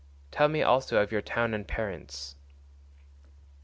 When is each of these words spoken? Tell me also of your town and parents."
Tell 0.31 0.47
me 0.47 0.63
also 0.63 0.99
of 0.99 1.11
your 1.11 1.21
town 1.21 1.53
and 1.53 1.67
parents." 1.67 2.35